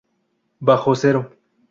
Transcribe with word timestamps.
Bajo 0.61 0.95
cero. 0.95 1.31